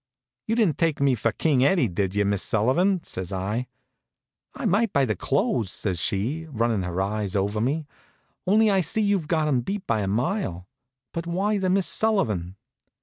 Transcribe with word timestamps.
"You 0.47 0.55
didn't 0.55 0.79
take 0.79 0.99
me 0.99 1.13
for 1.13 1.31
King 1.31 1.63
Eddie, 1.63 1.87
did 1.87 2.15
you, 2.15 2.25
Miss 2.25 2.41
Sullivan?" 2.41 3.03
says 3.03 3.31
I. 3.31 3.67
"I 4.55 4.65
might 4.65 4.91
by 4.91 5.05
the 5.05 5.15
clothes," 5.15 5.69
says 5.71 5.99
she, 5.99 6.47
runnin' 6.49 6.81
her 6.81 6.99
eyes 6.99 7.35
over 7.35 7.61
me, 7.61 7.85
"only 8.47 8.71
I 8.71 8.81
see 8.81 9.03
you've 9.03 9.27
got 9.27 9.47
him 9.47 9.61
beat 9.61 9.83
a 9.87 10.07
mile. 10.07 10.67
But 11.13 11.27
why 11.27 11.59
the 11.59 11.69
Miss 11.69 11.85
Sullivan?" 11.85 12.55